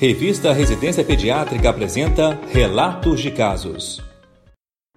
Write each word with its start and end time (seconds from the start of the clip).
Revista 0.00 0.54
Residência 0.54 1.04
Pediátrica 1.04 1.68
apresenta 1.68 2.40
Relatos 2.50 3.20
de 3.20 3.30
Casos. 3.30 4.02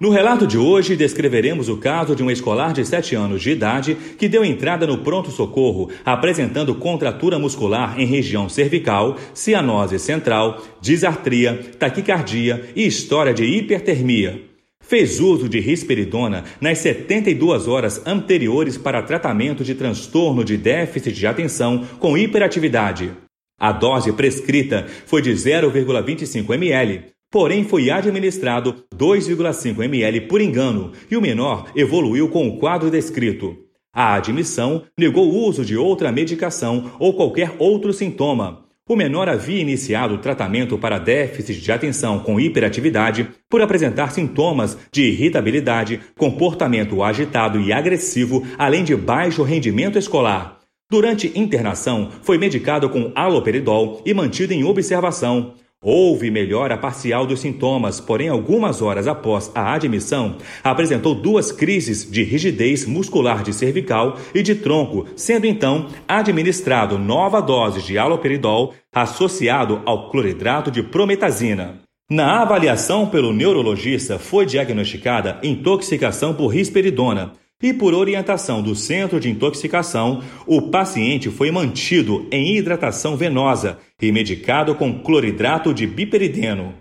No 0.00 0.10
relato 0.10 0.44
de 0.44 0.58
hoje, 0.58 0.96
descreveremos 0.96 1.68
o 1.68 1.76
caso 1.76 2.16
de 2.16 2.22
um 2.24 2.28
escolar 2.28 2.72
de 2.72 2.84
7 2.84 3.14
anos 3.14 3.40
de 3.40 3.52
idade 3.52 3.94
que 4.18 4.28
deu 4.28 4.44
entrada 4.44 4.88
no 4.88 4.98
pronto-socorro 4.98 5.88
apresentando 6.04 6.74
contratura 6.74 7.38
muscular 7.38 7.94
em 8.00 8.06
região 8.06 8.48
cervical, 8.48 9.16
cianose 9.32 10.00
central, 10.00 10.60
disartria, 10.80 11.70
taquicardia 11.78 12.68
e 12.74 12.84
história 12.84 13.32
de 13.32 13.44
hipertermia. 13.44 14.42
Fez 14.80 15.20
uso 15.20 15.48
de 15.48 15.60
risperidona 15.60 16.42
nas 16.60 16.78
72 16.78 17.68
horas 17.68 18.04
anteriores 18.04 18.76
para 18.76 19.02
tratamento 19.02 19.62
de 19.62 19.76
transtorno 19.76 20.42
de 20.42 20.56
déficit 20.56 21.12
de 21.12 21.24
atenção 21.24 21.84
com 22.00 22.18
hiperatividade. 22.18 23.12
A 23.58 23.72
dose 23.72 24.12
prescrita 24.12 24.86
foi 25.04 25.20
de 25.20 25.32
0,25 25.32 26.54
ml, 26.54 27.06
porém 27.28 27.64
foi 27.64 27.90
administrado 27.90 28.84
2,5 28.94 29.82
ml 29.82 30.20
por 30.22 30.40
engano 30.40 30.92
e 31.10 31.16
o 31.16 31.20
menor 31.20 31.70
evoluiu 31.74 32.28
com 32.28 32.46
o 32.46 32.56
quadro 32.58 32.90
descrito. 32.90 33.56
A 33.92 34.14
admissão 34.14 34.84
negou 34.96 35.28
o 35.28 35.44
uso 35.44 35.64
de 35.64 35.76
outra 35.76 36.12
medicação 36.12 36.92
ou 37.00 37.14
qualquer 37.14 37.56
outro 37.58 37.92
sintoma. 37.92 38.64
O 38.88 38.94
menor 38.94 39.28
havia 39.28 39.60
iniciado 39.60 40.18
tratamento 40.18 40.78
para 40.78 40.98
déficit 40.98 41.60
de 41.60 41.72
atenção 41.72 42.20
com 42.20 42.40
hiperatividade 42.40 43.28
por 43.50 43.60
apresentar 43.60 44.12
sintomas 44.12 44.78
de 44.92 45.02
irritabilidade, 45.02 46.00
comportamento 46.16 47.02
agitado 47.02 47.60
e 47.60 47.72
agressivo, 47.72 48.46
além 48.56 48.84
de 48.84 48.94
baixo 48.94 49.42
rendimento 49.42 49.98
escolar. 49.98 50.57
Durante 50.90 51.30
internação, 51.38 52.08
foi 52.22 52.38
medicado 52.38 52.88
com 52.88 53.12
aloperidol 53.14 54.00
e 54.06 54.14
mantido 54.14 54.54
em 54.54 54.64
observação. 54.64 55.52
Houve 55.82 56.30
melhora 56.30 56.78
parcial 56.78 57.26
dos 57.26 57.40
sintomas, 57.40 58.00
porém, 58.00 58.30
algumas 58.30 58.80
horas 58.80 59.06
após 59.06 59.52
a 59.54 59.74
admissão, 59.74 60.38
apresentou 60.64 61.14
duas 61.14 61.52
crises 61.52 62.10
de 62.10 62.22
rigidez 62.22 62.86
muscular 62.86 63.42
de 63.42 63.52
cervical 63.52 64.16
e 64.34 64.42
de 64.42 64.54
tronco, 64.54 65.06
sendo 65.14 65.46
então 65.46 65.88
administrado 66.08 66.98
nova 66.98 67.42
dose 67.42 67.82
de 67.82 67.98
aloperidol 67.98 68.72
associado 68.90 69.82
ao 69.84 70.10
cloridrato 70.10 70.70
de 70.70 70.82
prometazina. 70.82 71.82
Na 72.10 72.40
avaliação 72.40 73.06
pelo 73.06 73.34
neurologista, 73.34 74.18
foi 74.18 74.46
diagnosticada 74.46 75.38
intoxicação 75.42 76.32
por 76.32 76.46
risperidona 76.48 77.34
e 77.60 77.72
por 77.72 77.92
orientação 77.92 78.62
do 78.62 78.76
centro 78.76 79.18
de 79.18 79.28
intoxicação, 79.28 80.22
o 80.46 80.62
paciente 80.62 81.28
foi 81.28 81.50
mantido 81.50 82.24
em 82.30 82.56
hidratação 82.56 83.16
venosa 83.16 83.78
e 84.00 84.12
medicado 84.12 84.76
com 84.76 85.00
cloridrato 85.00 85.74
de 85.74 85.84
biperideno. 85.84 86.72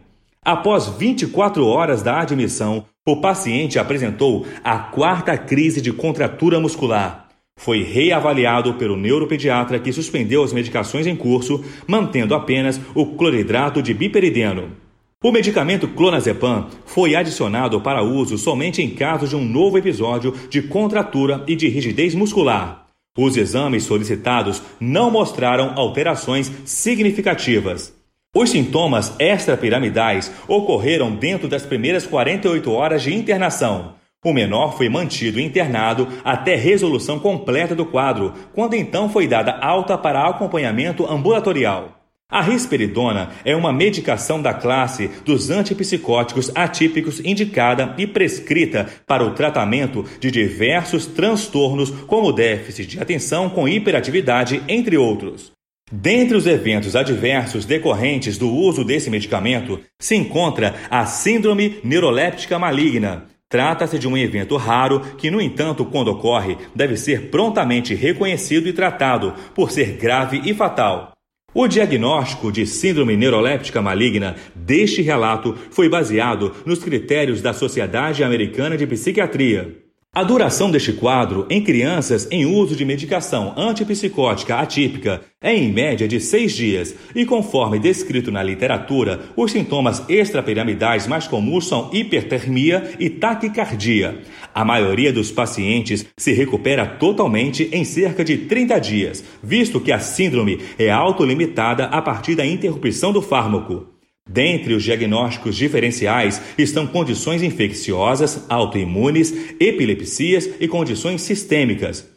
Após 0.45 0.88
24 0.88 1.66
horas 1.66 2.03
da 2.03 2.22
admissão, 2.22 2.86
o 3.08 3.20
paciente 3.20 3.80
apresentou 3.80 4.45
a 4.64 4.78
quarta 4.78 5.36
crise 5.36 5.81
de 5.81 5.92
contratura 5.92 6.59
muscular. 6.59 7.28
Foi 7.59 7.81
reavaliado 7.81 8.75
pelo 8.75 8.95
neuropediatra 8.95 9.80
que 9.80 9.92
suspendeu 9.92 10.44
as 10.44 10.53
medicações 10.53 11.08
em 11.08 11.16
curso, 11.16 11.66
mantendo 11.88 12.36
apenas 12.36 12.80
o 12.94 13.16
cloridrato 13.16 13.81
de 13.81 13.95
biperideno. 13.95 14.86
O 15.23 15.32
medicamento 15.32 15.88
clonazepam 15.88 16.68
foi 16.86 17.16
adicionado 17.16 17.82
para 17.82 18.04
uso 18.04 18.38
somente 18.38 18.84
em 18.84 18.92
caso 18.92 19.28
de 19.28 19.36
um 19.36 19.44
novo 19.44 19.76
episódio 19.76 20.32
de 20.48 20.62
contratura 20.62 21.44
e 21.48 21.56
de 21.56 21.68
rigidez 21.68 22.14
muscular. 22.14 22.86
Os 23.18 23.36
exames 23.36 23.84
solicitados 23.84 24.62
não 24.80 25.10
mostraram 25.10 25.73
alterações 25.76 26.52
significativas. 26.66 27.92
Os 28.32 28.52
sintomas 28.52 29.12
extrapiramidais 29.18 30.32
ocorreram 30.48 31.16
dentro 31.16 31.48
das 31.48 31.66
primeiras 31.66 32.06
48 32.06 32.72
horas 32.72 33.02
de 33.02 33.12
internação. 33.12 33.95
O 34.23 34.32
menor 34.32 34.78
foi 34.78 34.88
mantido 34.88 35.39
internado 35.39 36.08
até 36.23 36.56
resolução 36.56 37.17
completa 37.17 37.73
do 37.73 37.88
quadro, 37.88 38.33
quando 38.54 38.76
então 38.76 39.10
foi 39.10 39.27
dada 39.27 39.58
alta 39.61 39.98
para 39.98 40.27
acompanhamento 40.27 41.11
ambulatorial. 41.11 41.96
A 42.30 42.42
risperidona 42.42 43.30
é 43.45 43.55
uma 43.55 43.71
medicação 43.71 44.42
da 44.42 44.54
classe 44.54 45.10
dos 45.23 45.49
antipsicóticos 45.49 46.52
atípicos 46.54 47.21
indicada 47.21 47.95
e 47.98 48.05
prescrita 48.05 48.86
para 49.05 49.23
o 49.23 49.32
tratamento 49.32 50.04
de 50.20 50.30
diversos 50.30 51.05
transtornos 51.05 51.89
como 51.89 52.33
déficit 52.33 52.86
de 52.86 52.99
atenção 52.99 53.49
com 53.49 53.65
hiperatividade, 53.65 54.61
entre 54.67 54.98
outros. 54.98 55.54
Dentre 55.89 56.36
os 56.36 56.45
eventos 56.45 56.98
adversos 56.98 57.64
decorrentes 57.64 58.38
do 58.38 58.54
uso 58.54 58.83
desse 58.83 59.09
medicamento 59.09 59.80
se 59.98 60.15
encontra 60.15 60.76
a 60.89 61.05
síndrome 61.05 61.80
neuroléptica 61.82 62.59
maligna. 62.59 63.23
Trata-se 63.49 63.98
de 63.98 64.05
um 64.05 64.17
evento 64.17 64.58
raro 64.58 64.99
que, 65.17 65.32
no 65.32 65.39
entanto, 65.39 65.86
quando 65.86 66.09
ocorre, 66.09 66.58
deve 66.76 66.98
ser 66.98 67.30
prontamente 67.30 67.95
reconhecido 67.95 68.67
e 68.67 68.73
tratado 68.73 69.33
por 69.55 69.71
ser 69.71 69.94
grave 69.94 70.42
e 70.44 70.54
fatal. 70.54 71.17
O 71.60 71.68
diagnóstico 71.68 72.52
de 72.52 72.68
síndrome 72.68 73.18
neuroléptica 73.18 73.82
maligna 73.82 74.36
deste 74.54 75.02
relato 75.02 75.56
foi 75.72 75.90
baseado 75.90 76.54
nos 76.68 76.84
critérios 76.84 77.42
da 77.42 77.52
Sociedade 77.52 78.23
Americana 78.23 78.78
de 78.78 78.86
Psiquiatria. 78.86 79.86
A 80.17 80.23
duração 80.23 80.72
deste 80.72 80.94
quadro 80.94 81.45
em 81.48 81.61
crianças 81.61 82.28
em 82.32 82.44
uso 82.44 82.76
de 82.76 82.83
medicação 82.83 83.54
antipsicótica 83.55 84.55
atípica 84.55 85.22
é 85.39 85.55
em 85.55 85.72
média 85.72 86.08
de 86.08 86.20
seis 86.20 86.54
dias 86.54 86.95
e, 87.14 87.23
conforme 87.23 87.78
descrito 87.78 88.32
na 88.32 88.42
literatura, 88.42 89.20
os 89.36 89.52
sintomas 89.52 90.04
extrapiramidais 90.10 91.06
mais 91.06 91.27
comuns 91.27 91.67
são 91.67 91.92
hipertermia 91.94 92.95
e 93.00 93.11
taquicardia. 93.11 94.23
A 94.56 94.66
maioria 94.66 95.14
dos 95.14 95.32
pacientes 95.32 96.04
se 96.17 96.33
recupera 96.33 96.83
totalmente 96.83 97.70
em 97.72 97.86
cerca 97.86 98.26
de 98.26 98.39
30 98.39 98.80
dias, 98.80 99.23
visto 99.44 99.80
que 99.80 99.92
a 99.92 100.00
síndrome 100.00 100.60
é 100.80 100.89
autolimitada 100.89 101.86
a 101.86 102.02
partir 102.02 102.33
da 102.33 102.44
interrupção 102.44 103.14
do 103.14 103.22
fármaco. 103.22 103.96
Dentre 104.37 104.75
os 104.75 104.83
diagnósticos 104.83 105.55
diferenciais 105.55 106.39
estão 106.59 106.86
condições 106.86 107.42
infecciosas, 107.42 108.45
autoimunes, 108.48 109.33
epilepsias 109.59 110.48
e 110.59 110.67
condições 110.67 111.23
sistêmicas. 111.23 112.08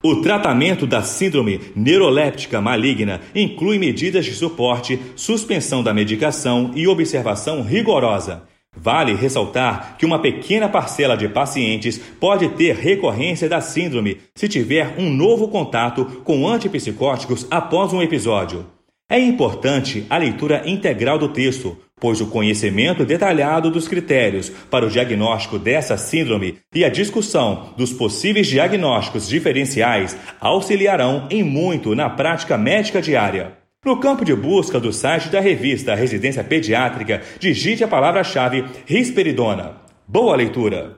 O 0.00 0.22
tratamento 0.22 0.86
da 0.86 1.02
síndrome 1.02 1.60
neuroléptica 1.74 2.60
maligna 2.60 3.20
inclui 3.34 3.80
medidas 3.80 4.24
de 4.24 4.32
suporte, 4.32 4.96
suspensão 5.16 5.82
da 5.82 5.92
medicação 5.92 6.70
e 6.72 6.86
observação 6.86 7.62
rigorosa. 7.62 8.44
Vale 8.76 9.16
ressaltar 9.16 9.96
que 9.98 10.06
uma 10.06 10.20
pequena 10.20 10.68
parcela 10.68 11.16
de 11.16 11.28
pacientes 11.28 11.98
pode 12.20 12.48
ter 12.50 12.76
recorrência 12.76 13.48
da 13.48 13.60
síndrome 13.60 14.18
se 14.36 14.46
tiver 14.46 14.94
um 14.98 15.12
novo 15.12 15.48
contato 15.48 16.04
com 16.22 16.46
antipsicóticos 16.46 17.44
após 17.50 17.92
um 17.92 18.00
episódio. 18.00 18.75
É 19.08 19.20
importante 19.20 20.04
a 20.10 20.18
leitura 20.18 20.68
integral 20.68 21.16
do 21.16 21.28
texto, 21.28 21.78
pois 21.94 22.20
o 22.20 22.26
conhecimento 22.26 23.04
detalhado 23.04 23.70
dos 23.70 23.86
critérios 23.86 24.50
para 24.68 24.84
o 24.84 24.90
diagnóstico 24.90 25.60
dessa 25.60 25.96
síndrome 25.96 26.56
e 26.74 26.84
a 26.84 26.88
discussão 26.88 27.72
dos 27.76 27.92
possíveis 27.92 28.48
diagnósticos 28.48 29.28
diferenciais 29.28 30.16
auxiliarão 30.40 31.28
em 31.30 31.44
muito 31.44 31.94
na 31.94 32.10
prática 32.10 32.58
médica 32.58 33.00
diária. 33.00 33.52
No 33.84 34.00
campo 34.00 34.24
de 34.24 34.34
busca 34.34 34.80
do 34.80 34.92
site 34.92 35.28
da 35.28 35.38
revista 35.38 35.94
Residência 35.94 36.42
Pediátrica, 36.42 37.22
digite 37.38 37.84
a 37.84 37.88
palavra-chave 37.88 38.64
risperidona. 38.86 39.76
Boa 40.08 40.34
leitura! 40.34 40.96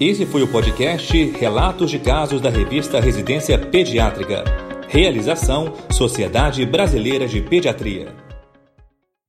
Esse 0.00 0.24
foi 0.24 0.44
o 0.44 0.48
podcast 0.48 1.12
Relatos 1.40 1.90
de 1.90 1.98
Casos 1.98 2.40
da 2.40 2.50
revista 2.50 3.00
Residência 3.00 3.58
Pediátrica. 3.58 4.67
Realização 4.88 5.74
Sociedade 5.90 6.64
Brasileira 6.64 7.28
de 7.28 7.42
Pediatria. 7.42 8.27